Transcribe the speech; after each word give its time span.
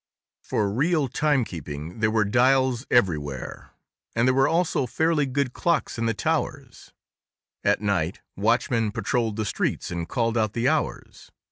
For 0.41 0.67
real 0.73 1.07
timekeeping 1.09 1.99
there 1.99 2.09
were 2.09 2.25
dials 2.25 2.87
everywhere, 2.89 3.69
and 4.15 4.27
there 4.27 4.33
were 4.33 4.47
also 4.47 4.87
fairly 4.87 5.27
good 5.27 5.53
clocks 5.53 5.99
in 5.99 6.07
the 6.07 6.15
towers; 6.15 6.91
at 7.63 7.81
night, 7.81 8.19
watchmen 8.35 8.91
patrolled 8.91 9.35
the 9.35 9.45
streets 9.45 9.91
and 9.91 10.09
called 10.09 10.39
out 10.39 10.53
the 10.53 10.67
hours. 10.67 11.29